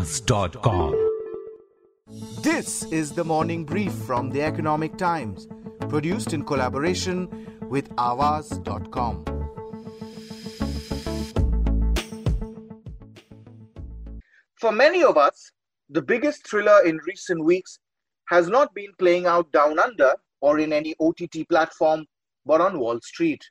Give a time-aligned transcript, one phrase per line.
[0.00, 0.94] Aawaz.com.
[2.40, 5.46] This is the morning brief from the Economic Times,
[5.90, 7.28] produced in collaboration
[7.68, 9.24] with Aawaz.com.
[14.58, 15.52] For many of us,
[15.90, 17.78] the biggest thriller in recent weeks
[18.28, 22.06] has not been playing out down under or in any OTT platform,
[22.46, 23.44] but on Wall Street.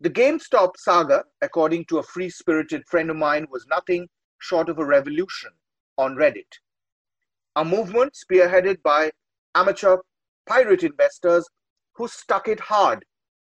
[0.00, 4.08] The GameStop saga, according to a free spirited friend of mine, was nothing
[4.42, 5.50] short of a revolution
[5.96, 6.58] on Reddit.
[7.56, 9.12] A movement spearheaded by
[9.54, 9.98] amateur
[10.46, 11.48] pirate investors
[11.94, 13.04] who stuck it hard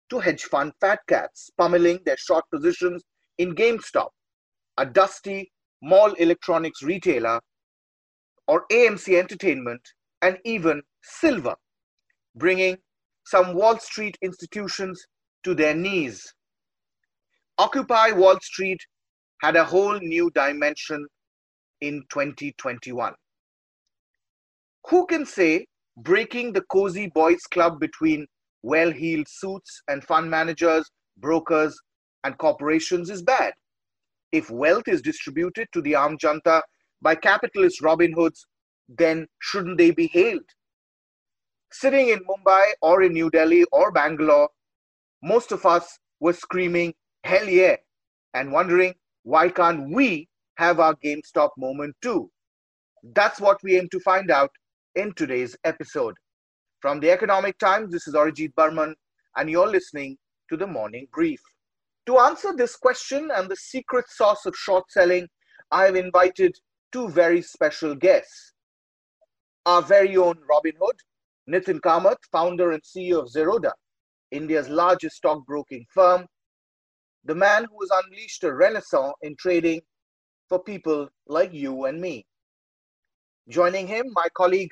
[0.10, 3.04] to hedge fund fat cats, pummeling their short positions
[3.38, 4.10] in GameStop,
[4.78, 5.52] a dusty
[5.82, 7.40] mall electronics retailer,
[8.48, 9.82] or AMC Entertainment,
[10.22, 11.56] and even Silver,
[12.36, 12.78] bringing
[13.26, 15.06] some Wall Street institutions
[15.44, 16.34] to their knees.
[17.58, 18.80] Occupy Wall Street
[19.42, 21.06] had a whole new dimension
[21.82, 23.14] in 2021.
[24.90, 25.68] Who can say
[25.98, 28.26] breaking the cozy boys club between
[28.64, 31.78] well heeled suits and fund managers, brokers,
[32.24, 33.54] and corporations is bad?
[34.32, 36.62] If wealth is distributed to the armed janta
[37.02, 38.46] by capitalist Robin Hoods,
[38.90, 40.50] then shouldn't they be hailed?
[41.72, 44.50] Sitting in Mumbai or in New Delhi or Bangalore,
[45.22, 47.76] most of us were screaming, hell yeah,
[48.34, 48.94] and wondering
[49.28, 50.26] why can't we
[50.56, 52.32] have our GameStop moment too?
[53.14, 54.52] That's what we aim to find out
[54.96, 56.16] in today's episode.
[56.80, 58.96] From the Economic Times, this is Arijit Barman,
[59.36, 60.16] and you're listening
[60.50, 61.42] to the Morning Brief.
[62.06, 65.28] To answer this question and the secret sauce of short selling,
[65.72, 66.56] I have invited
[66.94, 68.54] two very special guests.
[69.66, 70.96] Our very own Robin Hood,
[71.50, 73.74] Nithin Kamath, founder and CEO of Zerodha,
[74.32, 76.28] India's largest stockbroking firm,
[77.28, 79.82] the man who has unleashed a renaissance in trading
[80.48, 82.26] for people like you and me.
[83.50, 84.72] Joining him, my colleague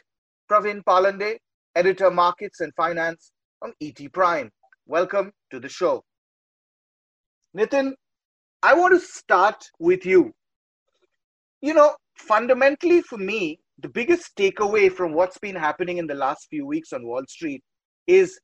[0.50, 1.36] Pravin Palande,
[1.76, 4.50] editor markets and finance from ET Prime.
[4.88, 6.06] Welcome to the show.
[7.58, 7.92] Nithin,
[8.64, 10.32] I want to start with you.
[11.62, 16.48] You know, fundamentally for me, the biggest takeaway from what's been happening in the last
[16.50, 17.62] few weeks on Wall Street
[18.08, 18.40] is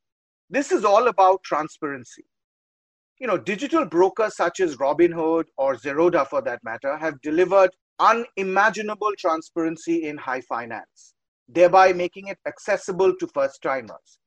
[0.50, 2.26] this is all about transparency
[3.22, 9.12] you know, digital brokers such as Robinhood or Zerodha, for that matter, have delivered unimaginable
[9.20, 11.14] transparency in high finance,
[11.48, 14.18] thereby making it accessible to first timers.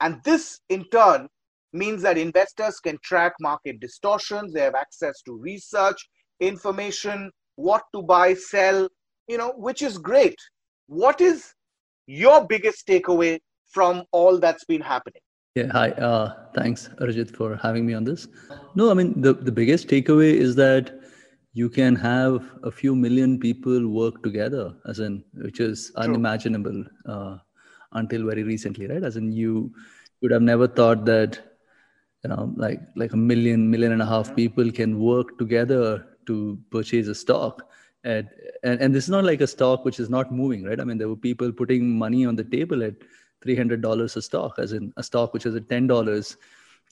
[0.00, 1.28] And this, in turn,
[1.72, 6.08] means that investors can track market distortions, they have access to research,
[6.40, 8.88] information, what to buy, sell,
[9.28, 10.36] you know, which is great.
[10.88, 11.54] What is
[12.08, 13.38] your biggest takeaway
[13.70, 15.22] from all that's been happening?
[15.56, 15.88] Yeah, hi.
[15.92, 18.28] Uh, thanks, Arjit, for having me on this.
[18.74, 21.00] No, I mean, the, the biggest takeaway is that
[21.54, 27.38] you can have a few million people work together, as in, which is unimaginable uh,
[27.92, 29.02] until very recently, right?
[29.02, 29.72] As in, you
[30.20, 31.38] would have never thought that,
[32.22, 36.58] you know, like like a million, million and a half people can work together to
[36.70, 37.62] purchase a stock.
[38.04, 38.26] At,
[38.62, 40.78] and, and this is not like a stock which is not moving, right?
[40.78, 42.96] I mean, there were people putting money on the table at
[43.46, 46.36] $300 a stock, as in a stock which was at $10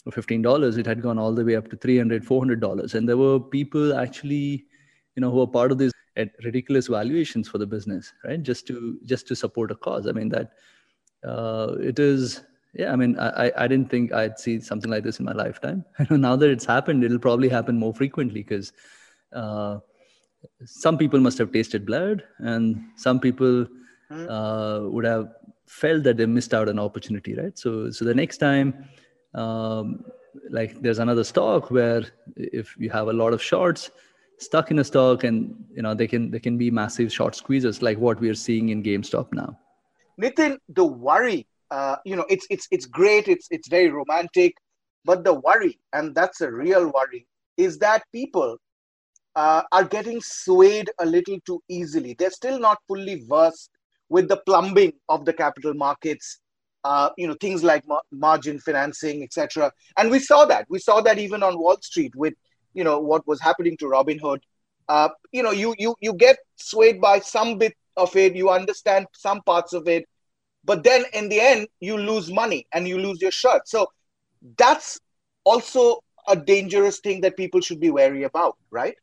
[0.07, 2.95] or $15, it had gone all the way up to $300, $400.
[2.95, 4.67] And there were people actually,
[5.17, 8.43] you know, who were part of this at ridiculous valuations for the business, right?
[8.43, 10.07] Just to, just to support a cause.
[10.07, 10.53] I mean, that
[11.27, 12.43] uh, it is,
[12.75, 15.85] yeah, I mean, I, I didn't think I'd see something like this in my lifetime.
[16.11, 18.73] now that it's happened, it'll probably happen more frequently because
[19.33, 19.79] uh,
[20.65, 23.67] some people must have tasted blood and some people
[24.09, 24.29] hmm.
[24.29, 25.29] uh, would have
[25.67, 27.59] felt that they missed out an opportunity, right?
[27.59, 28.89] So, so the next time,
[29.35, 30.05] um,
[30.51, 32.05] like there's another stock where
[32.37, 33.91] if you have a lot of shorts
[34.39, 37.83] stuck in a stock, and you know they can they can be massive short squeezes,
[37.83, 39.59] like what we are seeing in GameStop now.
[40.21, 44.55] Nithin, the worry, uh, you know, it's it's it's great, it's it's very romantic,
[45.05, 47.27] but the worry, and that's a real worry,
[47.57, 48.57] is that people
[49.37, 52.15] uh, are getting swayed a little too easily.
[52.19, 53.71] They're still not fully versed
[54.15, 56.39] with the plumbing of the capital markets,
[56.85, 59.73] uh, you know, things like ma- margin financing, etc.
[59.99, 60.67] And we saw that.
[60.71, 62.35] We saw that even on Wall Street with,
[62.75, 64.39] you know, what was happening to Robinhood.
[64.89, 68.37] Uh, you know, you you you get swayed by some bit of it.
[68.37, 70.05] You understand some parts of it,
[70.65, 73.67] but then in the end, you lose money and you lose your shirt.
[73.67, 73.89] So
[74.59, 74.97] that's
[75.45, 78.95] also a dangerous thing that people should be wary about, right?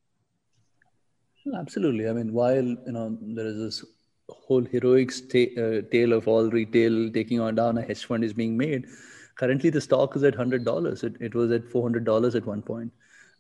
[1.64, 2.08] Absolutely.
[2.08, 3.84] I mean, while you know there is this
[4.34, 8.34] whole heroic sta- uh, tale of all retail taking on down a hedge fund is
[8.34, 8.86] being made.
[9.36, 11.04] Currently, the stock is at hundred dollars.
[11.04, 12.92] It, it was at four hundred dollars at one point,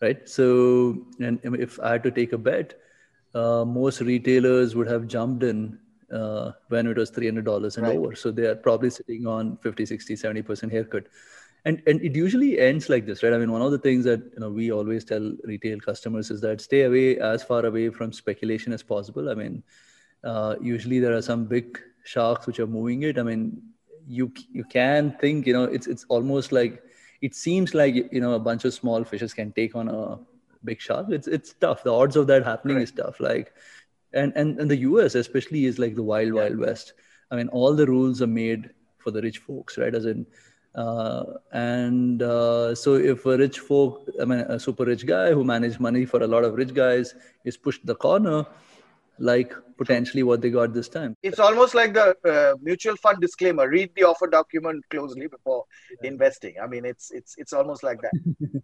[0.01, 0.27] right?
[0.27, 2.73] So, and if I had to take a bet,
[3.33, 5.77] uh, most retailers would have jumped in
[6.11, 7.95] uh, when it was $300 and right.
[7.95, 8.15] over.
[8.15, 11.05] So they are probably sitting on 50, 60, 70% haircut.
[11.63, 13.33] And, and it usually ends like this, right?
[13.33, 16.41] I mean, one of the things that you know we always tell retail customers is
[16.41, 19.29] that stay away as far away from speculation as possible.
[19.29, 19.61] I mean,
[20.23, 23.17] uh, usually there are some big sharks which are moving it.
[23.17, 23.61] I mean,
[24.07, 26.83] you you can think you know it's it's almost like
[27.21, 30.19] it seems like you know a bunch of small fishes can take on a
[30.63, 31.07] big shark.
[31.09, 31.83] It's it's tough.
[31.83, 32.83] The odds of that happening right.
[32.83, 33.19] is tough.
[33.19, 33.53] Like,
[34.13, 35.15] and and and the U.S.
[35.15, 36.41] especially is like the wild yeah.
[36.41, 36.93] wild west.
[37.29, 39.95] I mean, all the rules are made for the rich folks, right?
[39.95, 40.25] As in,
[40.75, 41.23] uh,
[41.53, 45.79] and uh, so if a rich folk, I mean, a super rich guy who managed
[45.79, 47.15] money for a lot of rich guys
[47.45, 48.45] is pushed the corner,
[49.21, 51.15] like potentially what they got this time.
[51.21, 55.65] It's almost like the uh, mutual fund disclaimer: read the offer document closely before
[56.01, 56.09] yeah.
[56.09, 56.55] investing.
[56.61, 58.11] I mean, it's it's it's almost like that.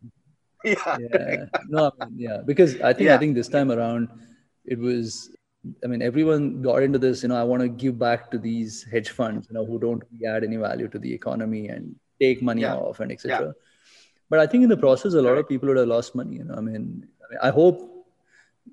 [0.65, 1.45] yeah, yeah.
[1.69, 3.15] no, I mean, yeah, because I think yeah.
[3.15, 4.09] I think this time around
[4.65, 5.30] it was.
[5.83, 7.24] I mean, everyone got into this.
[7.24, 9.48] You know, I want to give back to these hedge funds.
[9.50, 13.12] You know, who don't add any value to the economy and take money off and
[13.12, 13.54] etc.
[14.30, 16.38] But I think in the process, a lot of people would have lost money.
[16.38, 17.97] You know, I mean, I, mean, I hope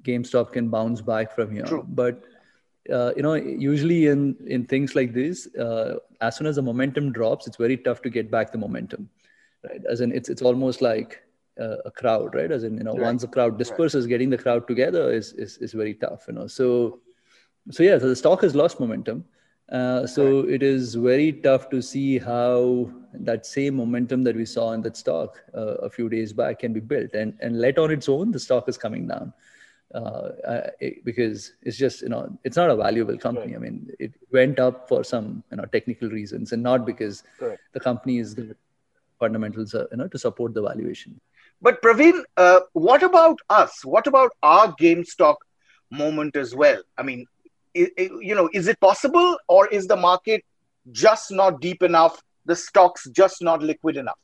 [0.02, 1.64] GameStop can bounce back from here.
[1.64, 1.85] True.
[1.88, 2.25] But
[2.93, 7.12] uh, you know, usually in in things like this, uh, as soon as the momentum
[7.12, 9.08] drops, it's very tough to get back the momentum,
[9.69, 9.81] right?
[9.88, 11.23] As in, it's it's almost like
[11.58, 12.50] a, a crowd, right?
[12.50, 13.02] As in, you know, right.
[13.02, 14.11] once the crowd disperses, right.
[14.11, 16.46] getting the crowd together is, is is very tough, you know.
[16.46, 17.00] So,
[17.70, 19.25] so yeah, so the stock has lost momentum.
[19.73, 20.50] Uh, so right.
[20.50, 24.94] it is very tough to see how that same momentum that we saw in that
[24.94, 28.31] stock uh, a few days back can be built and and let on its own
[28.31, 29.32] the stock is coming down
[29.94, 33.52] uh, it, because it's just you know it's not a valuable company.
[33.52, 33.56] Right.
[33.56, 37.58] I mean, it went up for some you know technical reasons, and not because right.
[37.73, 38.56] the company is the
[39.20, 41.20] fundamentals uh, you know to support the valuation.
[41.62, 43.85] But Pravin, uh, what about us?
[43.85, 45.37] What about our GameStop
[45.91, 46.82] moment as well?
[46.99, 47.26] I mean,
[47.73, 50.44] it, it, you know, is it possible, or is the market
[50.93, 52.20] just not deep enough?
[52.46, 54.19] The stocks just not liquid enough?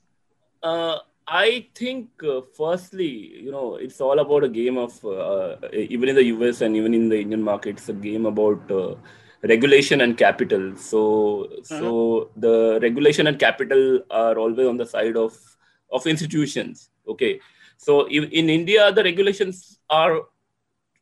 [1.30, 6.08] Uh, I think, uh, firstly, you know, it's all about a game of, uh, even
[6.08, 8.94] in the US and even in the Indian market, it's a game about uh,
[9.42, 10.76] regulation and capital.
[10.76, 11.78] So, mm-hmm.
[11.78, 15.38] so the regulation and capital are always on the side of
[15.92, 16.90] of institutions.
[17.08, 17.40] Okay,
[17.76, 20.20] so in, in India, the regulations are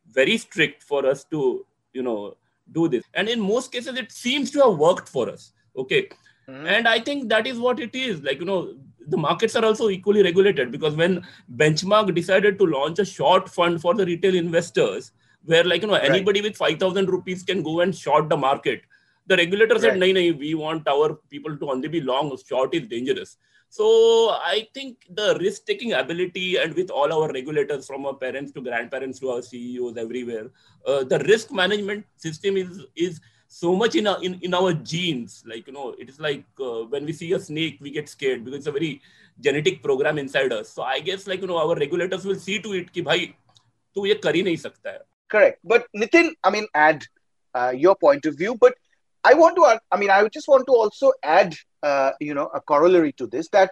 [0.07, 2.35] very strict for us to, you know,
[2.71, 5.51] do this, and in most cases, it seems to have worked for us.
[5.75, 6.09] Okay,
[6.47, 6.65] mm-hmm.
[6.65, 8.23] and I think that is what it is.
[8.23, 8.75] Like you know,
[9.09, 11.23] the markets are also equally regulated because when
[11.55, 15.11] benchmark decided to launch a short fund for the retail investors
[15.45, 16.09] where like you know right.
[16.09, 18.81] anybody with 5000 rupees can go and short the market
[19.27, 19.81] the regulator right.
[19.81, 23.37] said no no we want our people to only be long short is dangerous
[23.69, 23.87] so
[24.53, 28.61] i think the risk taking ability and with all our regulators from our parents to
[28.61, 30.47] grandparents to our ceos everywhere
[30.87, 35.43] uh, the risk management system is is so much in our, in, in our genes.
[35.45, 38.45] Like you know it is like uh, when we see a snake we get scared
[38.45, 39.01] because it's a very
[39.41, 40.69] genetic program inside us.
[40.69, 43.35] So i guess like you know our regulators will see to it ki bhai
[43.93, 44.97] tu ye kar hi
[45.29, 45.59] correct.
[45.63, 47.03] But nithin i mean add
[47.53, 48.55] uh, your point of view.
[48.55, 48.75] But
[49.23, 52.61] i want to i mean i just want to also add uh, you know a
[52.61, 53.71] corollary to this that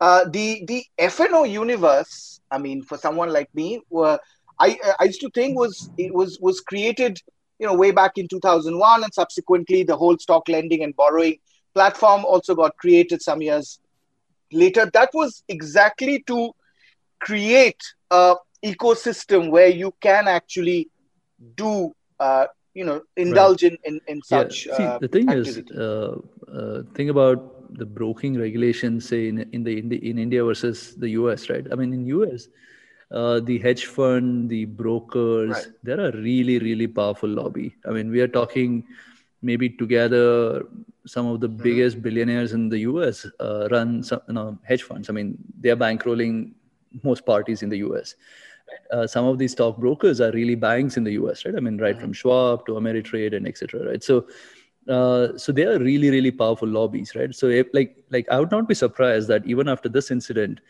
[0.00, 4.18] uh, the the fno universe i mean for someone like me uh,
[4.58, 7.20] i i used to think was it was was created
[7.60, 11.36] you know, way back in 2001, and subsequently the whole stock lending and borrowing
[11.74, 13.78] platform also got created some years
[14.50, 14.90] later.
[14.92, 16.52] That was exactly to
[17.20, 20.88] create a ecosystem where you can actually
[21.54, 23.72] do, uh, you know, indulge right.
[23.84, 24.66] in, in, in such.
[24.66, 24.76] Yeah.
[24.76, 25.70] See, uh, the thing activity.
[25.70, 26.16] is, uh,
[26.50, 30.94] uh, think about the broking regulations, say in in the, in the in India versus
[30.96, 31.66] the US, right?
[31.70, 32.48] I mean, in US
[33.10, 35.66] uh, the hedge fund, the brokers, right.
[35.82, 37.74] they're a really, really powerful lobby.
[37.86, 38.84] I mean, we are talking
[39.42, 40.64] maybe together
[41.06, 41.62] some of the mm-hmm.
[41.62, 45.08] biggest billionaires in the US uh, run some you know, hedge funds.
[45.08, 46.52] I mean, they are bankrolling
[47.02, 48.14] most parties in the US.
[48.92, 51.56] Uh, some of these stock brokers are really banks in the US, right?
[51.56, 52.00] I mean, right mm-hmm.
[52.00, 53.88] from Schwab to Ameritrade and etc.
[53.88, 54.04] Right?
[54.04, 54.26] So,
[54.88, 57.34] uh, so they are really, really powerful lobbies, right?
[57.34, 60.60] So, if, like, like I would not be surprised that even after this incident,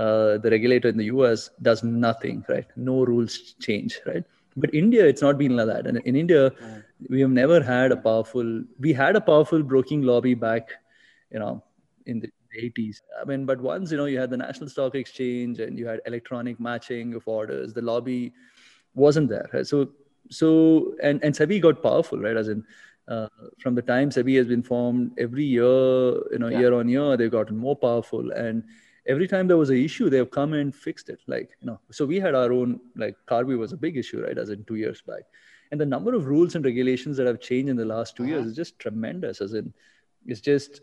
[0.00, 2.66] uh, the regulator in the US does nothing, right?
[2.76, 4.24] No rules change, right?
[4.56, 5.86] But India, it's not been like that.
[5.86, 6.82] And in India, mm.
[7.08, 8.62] we have never had a powerful.
[8.78, 10.70] We had a powerful broking lobby back,
[11.30, 11.62] you know,
[12.06, 12.96] in the 80s.
[13.20, 16.00] I mean, but once you know you had the National Stock Exchange and you had
[16.06, 18.32] electronic matching of orders, the lobby
[18.94, 19.48] wasn't there.
[19.52, 19.66] Right?
[19.66, 19.90] So,
[20.30, 22.36] so and and SEBI got powerful, right?
[22.36, 22.64] As in,
[23.06, 23.28] uh,
[23.58, 25.64] from the time SEBI has been formed, every year,
[26.34, 26.60] you know, yeah.
[26.60, 28.64] year on year, they've gotten more powerful and
[29.06, 31.20] every time there was an issue, they've come and fixed it.
[31.26, 34.36] Like, you know, so we had our own, like Karvy was a big issue, right?
[34.36, 35.22] As in two years back.
[35.70, 38.32] And the number of rules and regulations that have changed in the last 2 uh-huh.
[38.32, 39.40] years is just tremendous.
[39.40, 39.72] As in,
[40.26, 40.80] it's just,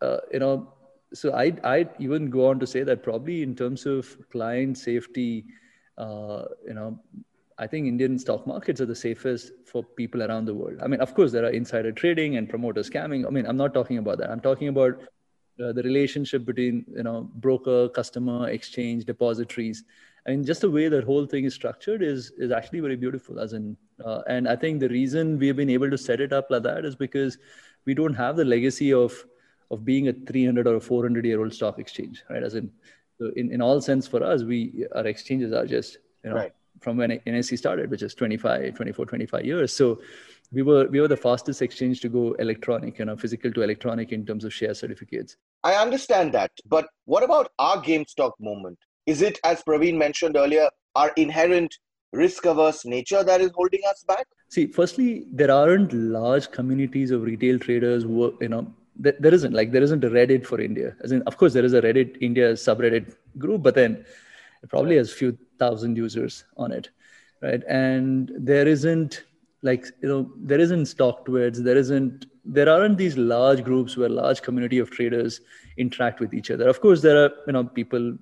[0.00, 0.72] uh, you know,
[1.12, 5.46] so I I even go on to say that probably in terms of client safety,
[5.96, 6.98] uh, you know,
[7.58, 10.78] I think Indian stock markets are the safest for people around the world.
[10.82, 13.26] I mean, of course, there are insider trading and promoter scamming.
[13.26, 14.30] I mean, I'm not talking about that.
[14.30, 15.00] I'm talking about
[15.62, 19.84] uh, the relationship between you know broker, customer, exchange, depositories.
[20.26, 23.40] I mean, just the way that whole thing is structured is is actually very beautiful.
[23.40, 26.50] As in, uh, and I think the reason we've been able to set it up
[26.50, 27.38] like that is because
[27.84, 29.24] we don't have the legacy of
[29.70, 32.42] of being a 300 or a 400 year old stock exchange, right?
[32.42, 32.70] As in,
[33.18, 36.52] so in, in all sense for us, we our exchanges are just you know right.
[36.80, 39.72] from when NSE started, which is 25, 24, 25 years.
[39.72, 40.00] So
[40.52, 44.12] we were we were the fastest exchange to go electronic, you know, physical to electronic
[44.12, 45.36] in terms of share certificates.
[45.64, 48.78] I understand that, but what about our GameStop moment?
[49.06, 51.74] Is it, as Pravin mentioned earlier, our inherent
[52.12, 54.26] risk averse nature that is holding us back?
[54.48, 59.52] See, firstly, there aren't large communities of retail traders who, are, you know, there isn't
[59.52, 60.96] like there isn't a Reddit for India.
[61.04, 64.04] As in, of course, there is a Reddit India subreddit group, but then
[64.62, 66.90] it probably has a few thousand users on it,
[67.42, 67.62] right?
[67.68, 69.22] And there isn't
[69.62, 74.08] like you know there isn't stock StockTwits, there isn't there aren't these large groups where
[74.08, 75.40] large community of traders
[75.76, 76.68] interact with each other.
[76.68, 78.16] Of course, there are you know people.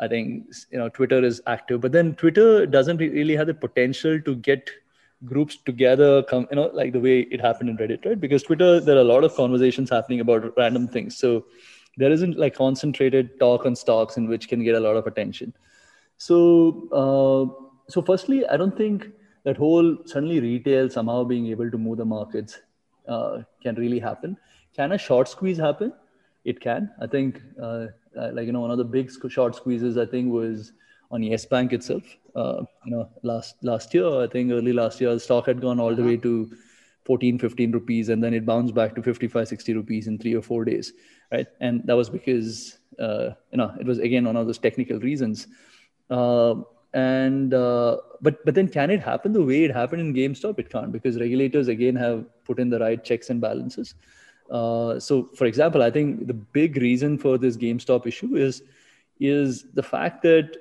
[0.00, 4.18] I think you know Twitter is active, but then Twitter doesn't really have the potential
[4.22, 4.70] to get
[5.26, 8.80] groups together come you know like the way it happened in reddit right because twitter
[8.80, 11.44] there are a lot of conversations happening about random things so
[11.98, 15.52] there isn't like concentrated talk on stocks in which can get a lot of attention
[16.16, 19.08] so uh, so firstly i don't think
[19.44, 22.60] that whole suddenly retail somehow being able to move the markets
[23.08, 24.36] uh, can really happen.
[24.74, 25.92] Can a short squeeze happen?
[26.44, 26.90] It can.
[27.00, 27.86] I think uh,
[28.18, 30.72] uh like you know one of the big short squeezes i think was
[31.12, 32.02] on yes bank itself
[32.34, 34.22] uh, you know last last year.
[34.22, 36.22] I think early last year the stock had gone all the way uh-huh.
[36.22, 36.56] to
[37.04, 40.42] 14 15 rupees and then it bounced back to 55 60 rupees in 3 or
[40.42, 40.92] 4 days
[41.32, 41.46] right?
[41.60, 45.46] And that was because uh, you know it was again one of those technical reasons.
[46.08, 46.54] Uh,
[46.92, 49.32] and uh, but but then can it happen?
[49.32, 52.78] The way it happened in gamestop it can't because regulators again have put in the
[52.78, 53.94] right checks and balances.
[54.50, 58.64] Uh, so for example i think the big reason for this gamestop issue is
[59.20, 60.56] is the fact that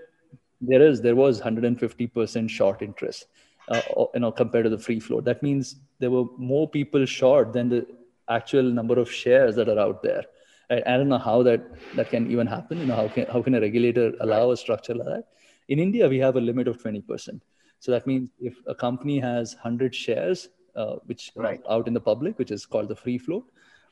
[0.61, 3.25] there is there was 150% short interest
[3.69, 3.81] uh,
[4.13, 5.25] you know compared to the free float.
[5.25, 7.87] That means there were more people short than the
[8.29, 10.23] actual number of shares that are out there.
[10.69, 11.61] I, I don't know how that
[11.95, 12.79] that can even happen.
[12.79, 15.27] You know how can how can a regulator allow a structure like that
[15.69, 17.41] in india we have a limit of 20%
[17.79, 21.61] so that means if a company has 100 shares uh, which right.
[21.69, 23.45] out in the public which is called the free float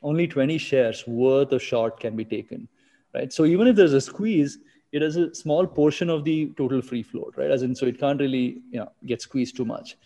[0.03, 2.67] only 20 shares worth of short can be taken
[3.13, 4.59] right so even if there's a squeeze
[4.91, 7.51] it is a small portion of the total free float, right?
[7.51, 9.97] As in, so it can't really, you know, get squeezed too much.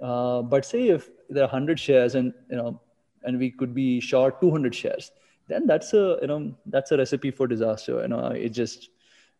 [0.00, 2.80] Uh, but say if there are 100 shares and, you know,
[3.24, 5.12] and we could be short 200 shares,
[5.48, 8.00] then that's a, you know, that's a recipe for disaster.
[8.00, 8.88] You know, it just,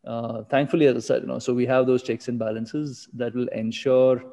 [0.06, 3.34] uh, thankfully, as I said, you know, so we have those checks and balances that
[3.34, 4.24] will ensure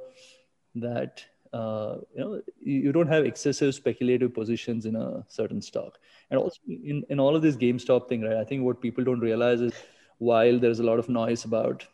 [0.76, 6.00] that, uh, you know, you, don't have excessive speculative positions in a certain stock.
[6.30, 8.38] And also in, in all of this GameStop thing, right?
[8.38, 9.74] I think what people don't realize is
[10.20, 11.86] while there's a lot of noise about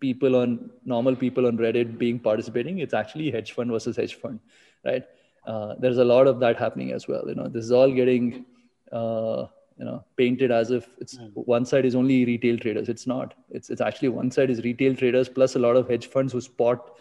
[0.00, 4.38] people on normal people on reddit being participating it's actually hedge fund versus hedge fund
[4.84, 5.04] right
[5.46, 8.44] uh, there's a lot of that happening as well you know this is all getting
[8.92, 9.46] uh,
[9.78, 11.30] you know painted as if it's mm.
[11.34, 12.88] one side is only retail traders.
[12.88, 13.34] It's not.
[13.50, 16.40] It's it's actually one side is retail traders plus a lot of hedge funds who
[16.40, 16.98] spot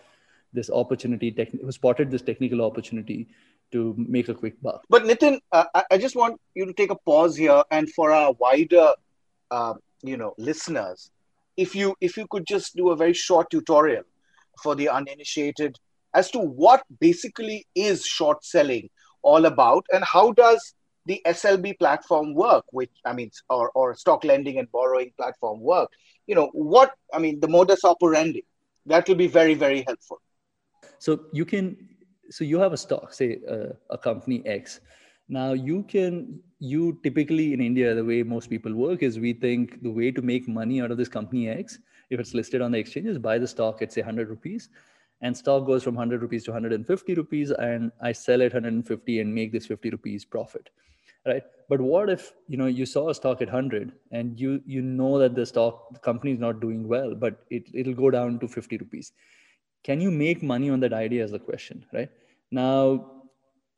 [0.53, 3.27] this opportunity tech, who spotted this technical opportunity
[3.72, 4.84] to make a quick buck.
[4.89, 8.31] But nithin uh, i just want you to take a pause here and for our
[8.34, 8.88] wider
[9.51, 11.10] uh, you know listeners
[11.57, 14.03] if you if you could just do a very short tutorial
[14.63, 15.77] for the uninitiated
[16.13, 18.89] as to what basically is short selling
[19.22, 20.74] all about and how does
[21.10, 25.90] the slb platform work which i mean or, or stock lending and borrowing platform work
[26.28, 28.44] you know what i mean the modus operandi
[28.88, 30.20] that will be very very helpful.
[31.00, 31.76] So you can
[32.30, 34.80] so you have a stock say uh, a company x.
[35.30, 39.84] Now you can you typically in India, the way most people work is we think
[39.84, 41.78] the way to make money out of this company X,
[42.10, 44.70] if it's listed on the exchange, is buy the stock at say 100 rupees,
[45.22, 49.36] and stock goes from 100 rupees to 150 rupees, and I sell it 150 and
[49.36, 50.70] make this 50 rupees profit,
[51.27, 51.43] right?
[51.69, 55.19] But what if you know you saw a stock at 100 and you you know
[55.19, 58.48] that the stock the company is not doing well, but it it'll go down to
[58.48, 59.12] 50 rupees.
[59.84, 61.24] Can you make money on that idea?
[61.24, 62.10] Is the question, right?
[62.51, 63.17] Now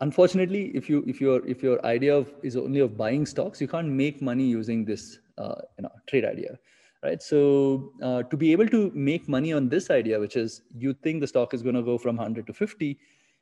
[0.02, 3.68] unfortunately if you if your if your idea of is only of buying stocks you
[3.68, 6.58] can't make money using this uh, you know trade idea
[7.04, 10.94] right so uh, to be able to make money on this idea which is you
[11.04, 12.98] think the stock is going to go from 100 to 50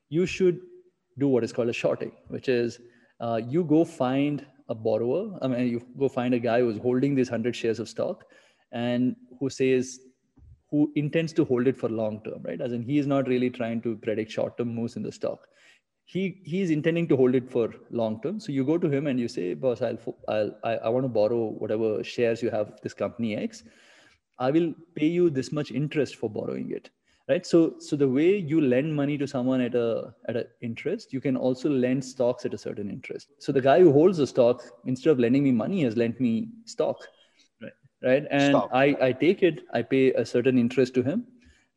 [0.10, 0.60] you should
[1.18, 2.80] do what is called a shorting which is
[3.20, 7.16] uh, you go find a borrower i mean you go find a guy who's holding
[7.16, 8.26] these 100 shares of stock
[8.72, 10.00] and who says
[10.70, 12.60] who intends to hold it for long term right?
[12.60, 15.48] As in he is not really trying to predict short term moves in the stock.
[16.06, 18.40] He he's intending to hold it for long term.
[18.40, 19.98] So you go to him and you say boss i'll,
[20.28, 23.64] I'll I, I want to borrow whatever shares you have this company x.
[24.40, 26.90] I will pay you this much interest for borrowing it
[27.30, 27.46] right?
[27.46, 31.22] So so the way you lend money to someone at a at an interest you
[31.22, 33.34] can also lend stocks at a certain interest.
[33.40, 36.50] So the guy who holds the stock instead of lending me money has lent me
[36.66, 37.08] stock.
[37.62, 37.74] Right?
[38.04, 38.26] Right?
[38.32, 38.70] And stock.
[38.74, 41.26] i i take it i pay a certain interest to him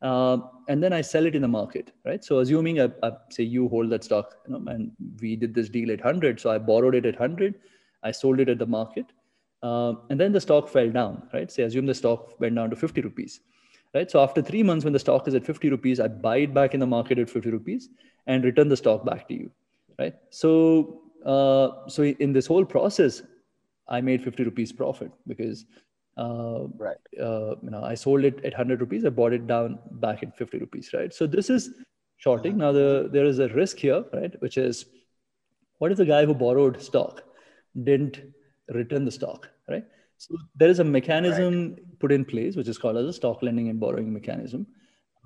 [0.03, 0.39] uh,
[0.69, 2.25] and then I sell it in the market, right?
[2.25, 5.69] So assuming I, I, say you hold that stock, you know, and we did this
[5.69, 7.57] deal at 100, so I borrowed it at 100,
[8.03, 9.07] I sold it at the market,
[9.63, 11.51] uh, and then the stock fell down, right?
[11.53, 13.41] Say assume the stock went down to 50 rupees,
[13.95, 14.11] right?
[14.11, 16.75] So after three months, when the stock is at 50 rupees, I buy it back
[16.75, 17.89] in the market at 50 rupees
[18.27, 19.51] and return the stock back to you,
[19.99, 20.15] right?
[20.31, 23.23] So uh, so in this whole process,
[23.89, 25.67] I made 50 rupees profit because
[26.17, 26.97] uh, right.
[27.19, 29.05] Uh, you know, I sold it at 100 rupees.
[29.05, 31.13] I bought it down back at 50 rupees, right?
[31.15, 31.71] So this is
[32.19, 32.59] shorting.
[32.59, 34.33] Now the, there is a risk here, right?
[34.43, 34.87] Which is,
[35.79, 37.23] what if the guy who borrowed stock
[37.85, 38.21] didn't
[38.69, 39.85] return the stock, right?
[40.21, 41.99] So there is a mechanism right.
[41.99, 44.67] put in place, which is called as a stock lending and borrowing mechanism,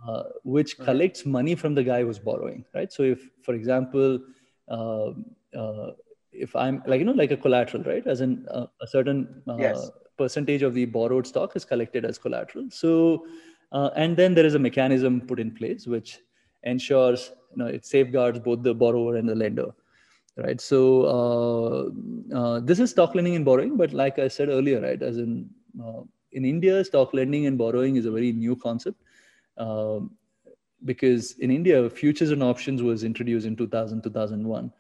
[0.09, 0.87] uh, which right.
[0.87, 2.93] collects money from the guy who's borrowing, right?
[2.93, 4.21] So if, for example,
[4.69, 5.11] uh,
[5.59, 5.91] uh,
[6.33, 8.07] if I'm like you know like a collateral, right?
[8.07, 12.19] As in a, a certain uh, yes percentage of the borrowed stock is collected as
[12.19, 12.67] collateral.
[12.71, 13.27] So,
[13.73, 16.19] uh, and then there is a mechanism put in place which
[16.63, 19.71] ensures you know it safeguards both the borrower and the lender,
[20.37, 20.61] right?
[20.61, 20.81] So
[22.33, 25.19] uh, uh, this is stock lending and borrowing, but like I said earlier, right, as
[25.19, 25.49] in
[25.83, 29.01] uh, in India, stock lending and borrowing is a very new concept.
[29.57, 30.13] Um,
[30.85, 34.73] because in India, futures and options was introduced in 2000, 2001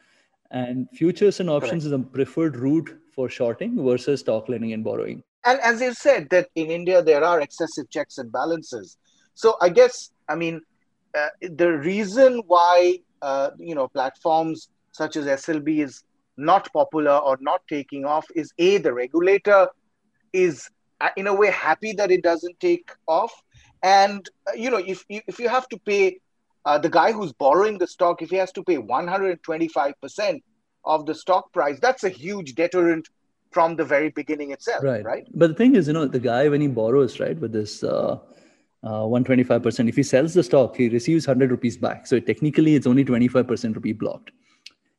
[0.54, 1.86] and futures and options Correct.
[1.86, 5.22] is a preferred route for shorting versus stock lending and borrowing.
[5.44, 8.96] And as you said, that in India there are excessive checks and balances.
[9.34, 10.62] So I guess I mean
[11.14, 16.02] uh, the reason why uh, you know platforms such as SLB is
[16.36, 19.68] not popular or not taking off is a the regulator
[20.32, 20.68] is
[21.00, 23.32] uh, in a way happy that it doesn't take off,
[23.82, 26.18] and uh, you know if if you have to pay
[26.64, 30.42] uh, the guy who's borrowing the stock, if he has to pay 125%
[30.84, 33.08] of the stock price, that's a huge deterrent
[33.50, 35.04] from the very beginning itself, right?
[35.04, 35.26] right?
[35.34, 38.18] But the thing is, you know, the guy when he borrows, right, with this uh,
[38.82, 42.06] uh, 125%, if he sells the stock, he receives 100 rupees back.
[42.06, 44.32] So technically, it's only 25% rupee blocked.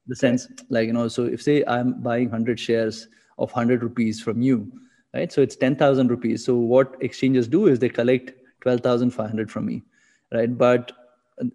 [0.07, 4.21] The sense, like, you know, so if say I'm buying 100 shares of 100 rupees
[4.21, 4.71] from you,
[5.13, 5.31] right?
[5.31, 6.45] So it's 10,000 rupees.
[6.45, 9.83] So what exchanges do is they collect 12,500 from me,
[10.31, 10.55] right?
[10.55, 10.91] But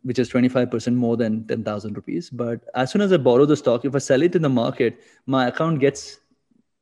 [0.03, 2.31] which is 25% more than 10,000 rupees.
[2.31, 5.01] But as soon as I borrow the stock, if I sell it in the market,
[5.27, 6.21] my account gets,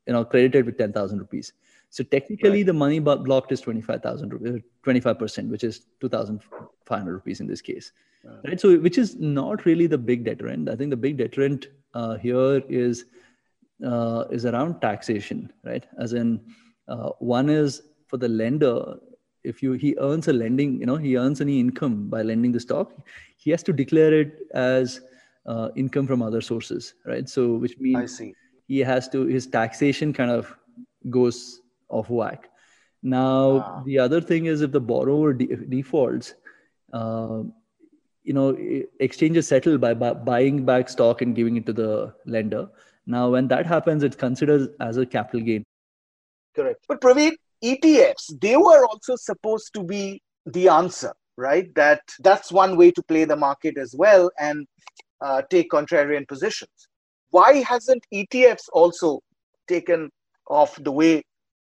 [0.07, 1.53] you know, credited with 10,000 rupees.
[1.91, 2.67] So technically, right.
[2.67, 7.93] the money blocked is 25,000 rupees, uh, 25%, which is 2,500 rupees in this case.
[8.45, 8.61] Right.
[8.61, 10.69] So, which is not really the big deterrent.
[10.69, 13.07] I think the big deterrent uh, here is
[13.85, 15.87] uh, is around taxation, right?
[15.99, 16.41] As in,
[16.89, 18.97] uh, one is for the lender,
[19.45, 22.61] if you he earns a lending you know he earns any income by lending the
[22.61, 22.93] stock
[23.37, 25.01] he has to declare it as
[25.47, 28.35] uh, income from other sources right so which means I see.
[28.67, 30.55] he has to his taxation kind of
[31.09, 32.51] goes off whack
[33.03, 33.83] now wow.
[33.87, 36.35] the other thing is if the borrower de- defaults
[36.93, 37.43] uh,
[38.29, 38.47] you know
[39.01, 41.91] exchanges settle by, by buying back stock and giving it to the
[42.37, 42.69] lender
[43.07, 45.65] now when that happens it's considered as a capital gain
[46.55, 51.75] correct but Pravin ETFs, they were also supposed to be the answer, right?
[51.75, 54.67] That that's one way to play the market as well and
[55.21, 56.89] uh, take contrarian positions.
[57.31, 59.21] Why hasn't ETFs also
[59.67, 60.11] taken
[60.49, 61.23] off the way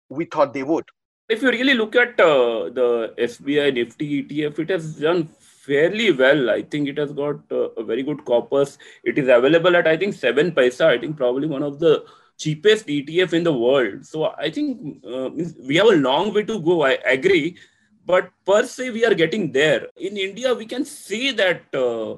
[0.08, 0.84] we thought they would?
[1.28, 5.28] If you really look at uh, the SBI Nifty ETF, it has done
[5.66, 6.50] fairly well.
[6.50, 8.78] I think it has got uh, a very good corpus.
[9.04, 10.86] It is available at I think seven paisa.
[10.86, 12.04] I think probably one of the
[12.38, 14.06] cheapest ETF in the world.
[14.06, 15.30] So I think uh,
[15.66, 16.82] we have a long way to go.
[16.82, 17.56] I agree,
[18.04, 19.86] but per se we are getting there.
[19.96, 22.12] In India, we can see that uh,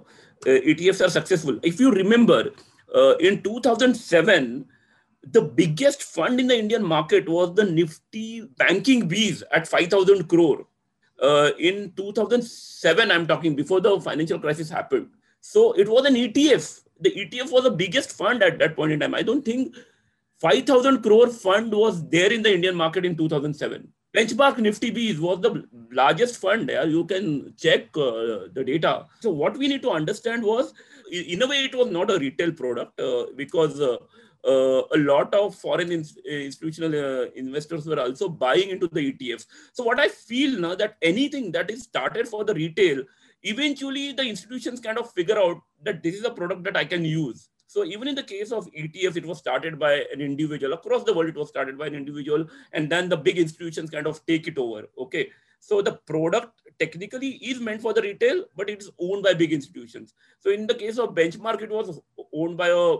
[0.47, 1.59] uh ETFs are successful.
[1.63, 2.51] If you remember,
[2.95, 4.67] uh, in 2007,
[5.33, 10.67] the biggest fund in the Indian market was the Nifty Banking Bees at 5,000 crore.
[11.21, 15.09] Uh, in 2007, I'm talking before the financial crisis happened.
[15.41, 16.83] So it was an ETF.
[17.01, 19.15] The ETF was the biggest fund at that point in time.
[19.15, 19.75] I don't think
[20.41, 23.89] 5,000 crore fund was there in the Indian market in 2007.
[24.17, 26.69] Benchmark Nifty Bees was the largest fund.
[26.71, 26.85] Yeah?
[26.85, 29.07] You can check uh, the data.
[29.21, 30.73] So what we need to understand was,
[31.11, 33.81] in a way, it was not a retail product uh, because
[34.49, 39.13] uh, uh a lot of foreign in, institutional uh, investors were also buying into the
[39.13, 39.47] ETFs.
[39.73, 43.03] So what I feel now that anything that is started for the retail,
[43.43, 47.05] eventually the institutions kind of figure out that this is a product that I can
[47.05, 47.49] use.
[47.67, 51.13] So even in the case of ETFs, it was started by an individual across the
[51.13, 51.29] world.
[51.29, 54.57] It was started by an individual, and then the big institutions kind of take it
[54.57, 54.85] over.
[54.97, 55.31] Okay,
[55.61, 60.15] so the product technically is meant for the retail, but it's owned by big institutions.
[60.39, 62.01] So in the case of Benchmark, it was
[62.33, 62.97] owned by a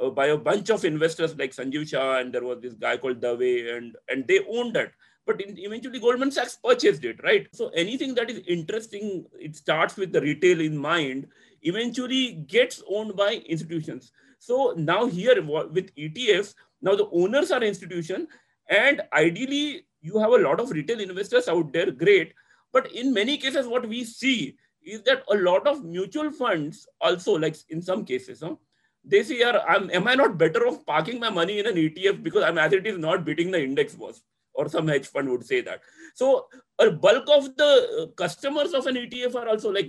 [0.00, 3.20] uh, by a bunch of investors like Sanjeev Shah, and there was this guy called
[3.20, 4.92] Dave, and and they owned it.
[5.26, 7.46] But in, eventually, Goldman Sachs purchased it, right?
[7.52, 11.28] So anything that is interesting, it starts with the retail in mind
[11.62, 14.12] eventually gets owned by institutions.
[14.38, 18.26] So now here with ETFs, now the owners are institution
[18.68, 22.32] and ideally you have a lot of retail investors out there, great.
[22.72, 27.34] But in many cases, what we see is that a lot of mutual funds also,
[27.36, 28.54] like in some cases, huh,
[29.04, 32.44] they say, I'm, am I not better off parking my money in an ETF because
[32.44, 34.22] I'm as it is not beating the index was?
[34.52, 35.80] Or some hedge fund would say that.
[36.14, 36.46] So
[36.78, 39.88] a bulk of the uh, customers of an ETF are also like,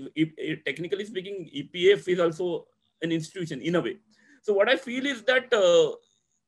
[0.65, 2.67] technically speaking, EPF is also
[3.01, 3.97] an institution in a way.
[4.43, 5.95] So what I feel is that uh,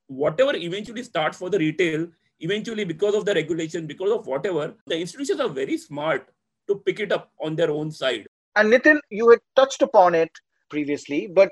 [0.07, 2.07] whatever eventually starts for the retail,
[2.39, 6.29] eventually because of the regulation, because of whatever, the institutions are very smart
[6.67, 8.25] to pick it up on their own side.
[8.55, 10.31] And Nithin, you had touched upon it
[10.69, 11.51] previously, but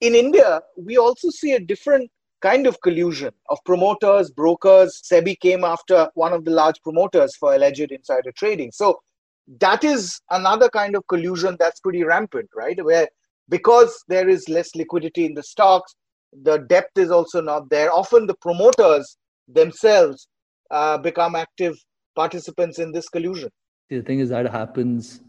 [0.00, 5.02] in India, we also see a different kind of collusion of promoters, brokers.
[5.10, 8.70] SEBI came after one of the large promoters for alleged insider trading.
[8.72, 9.00] So
[9.60, 12.82] that is another kind of collusion that's pretty rampant, right?
[12.84, 13.08] Where
[13.48, 15.94] because there is less liquidity in the stocks,
[16.42, 17.92] the depth is also not there.
[17.92, 19.16] Often the promoters
[19.48, 20.28] themselves
[20.70, 21.76] uh, become active
[22.14, 23.48] participants in this collusion.
[23.88, 25.22] The thing is that happens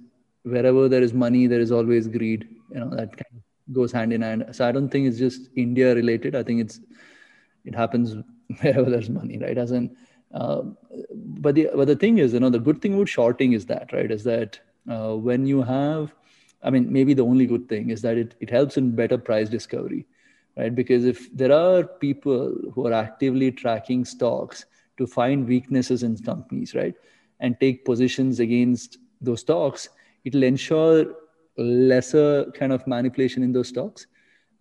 [0.44, 2.48] wherever there is money, there is always greed.
[2.72, 4.46] You know that kind of goes hand in hand.
[4.52, 6.36] So I don't think it's just India related.
[6.36, 6.80] I think it's
[7.66, 8.16] it happens
[8.62, 9.58] wherever there's money, right?
[9.58, 9.96] As in,
[10.34, 10.62] uh,
[11.14, 13.92] but the but the thing is, you know, the good thing about shorting is that,
[13.94, 14.10] right?
[14.12, 16.14] Is that uh, when you have,
[16.64, 19.50] I mean, maybe the only good thing is that it it helps in better price
[19.50, 20.06] discovery,
[20.58, 20.74] right?
[20.74, 24.66] Because if there are people who are actively tracking stocks
[24.98, 26.96] to find weaknesses in companies, right,
[27.40, 29.90] and take positions against those stocks,
[30.24, 31.06] it'll ensure
[31.64, 34.08] lesser kind of manipulation in those stocks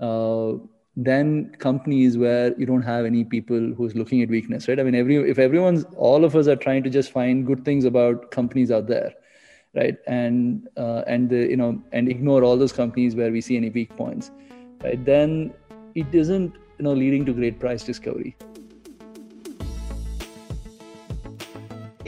[0.01, 0.53] uh,
[0.97, 4.81] than companies where you don't have any people who's looking at weakness right?
[4.81, 7.85] I mean every if everyone's all of us are trying to just find good things
[7.85, 9.15] about companies out there
[9.75, 9.97] right?
[10.07, 13.71] And uh, and the, you know and ignore all those companies where we see any
[13.71, 14.31] weak points
[14.83, 15.03] right?
[15.05, 15.55] Then
[15.95, 18.37] it isn't you know leading to great price discovery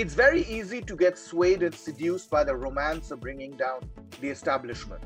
[0.00, 3.80] It's very easy to get swayed and seduced by the romance of bringing down
[4.22, 5.04] the establishment.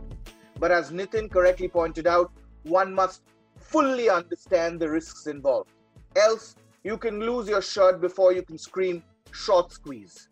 [0.61, 2.31] But as Nithin correctly pointed out,
[2.63, 3.23] one must
[3.59, 5.73] fully understand the risks involved.
[6.15, 6.55] Else,
[6.85, 9.03] you can lose your shirt before you can scream
[9.33, 10.29] short squeeze.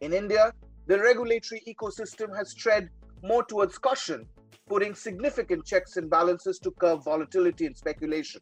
[0.00, 0.54] In India,
[0.86, 2.88] the regulatory ecosystem has tread
[3.22, 4.26] more towards caution,
[4.70, 8.40] putting significant checks and balances to curb volatility and speculation.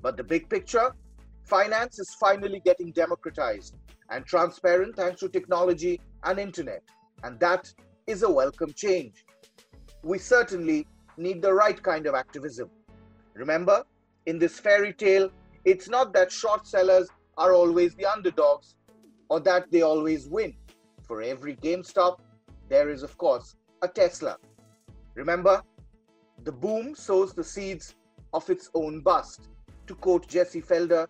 [0.00, 0.94] But the big picture
[1.42, 3.76] finance is finally getting democratized
[4.10, 6.82] and transparent thanks to technology and internet.
[7.22, 7.72] And that
[8.06, 9.24] is a welcome change.
[10.02, 12.70] We certainly need the right kind of activism.
[13.34, 13.84] Remember,
[14.26, 15.30] in this fairy tale,
[15.64, 18.74] it's not that short sellers are always the underdogs
[19.28, 20.54] or that they always win.
[21.02, 22.18] For every GameStop,
[22.68, 24.36] there is, of course, a Tesla.
[25.14, 25.62] Remember,
[26.44, 27.94] the boom sows the seeds
[28.32, 29.48] of its own bust,
[29.86, 31.06] to quote Jesse Felder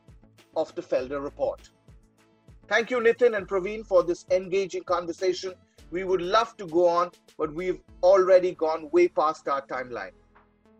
[0.56, 1.70] of the Felder Report.
[2.68, 5.54] Thank you, Nithin and Pravin, for this engaging conversation.
[5.92, 10.10] We would love to go on, but we've already gone way past our timeline.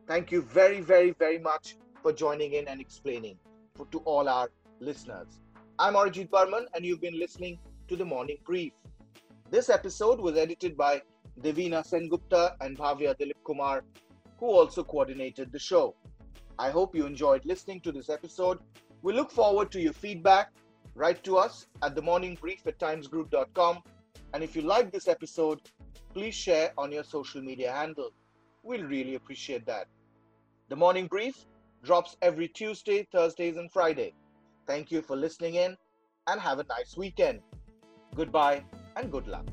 [0.09, 3.39] Thank you very, very, very much for joining in and explaining
[3.77, 5.29] for, to all our listeners.
[5.79, 8.73] I'm Arijit Barman, and you've been listening to the Morning Brief.
[9.53, 11.03] This episode was edited by
[11.41, 13.85] Devina Sengupta and Bhavya Dilip Kumar,
[14.41, 15.95] who also coordinated the show.
[16.59, 18.59] I hope you enjoyed listening to this episode.
[19.03, 20.51] We look forward to your feedback
[20.97, 23.83] write to us at the morning brief at timesgroup.com.
[24.33, 25.61] And if you like this episode,
[26.13, 28.11] please share on your social media handle.
[28.63, 29.87] We'll really appreciate that.
[30.69, 31.45] The morning brief
[31.85, 34.15] drops every Tuesday, Thursdays, and Friday.
[34.67, 35.77] Thank you for listening in
[36.27, 37.41] and have a nice weekend.
[38.15, 38.65] Goodbye
[38.97, 39.47] and good luck.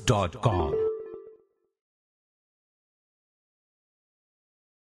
[0.00, 0.95] Aawaz.com.